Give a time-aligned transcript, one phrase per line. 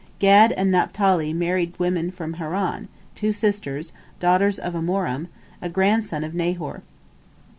[0.17, 5.27] Gad and Naphtali married women from Haran, two sisters, daughters of Amoram,
[5.61, 6.81] a grandson of Nahor.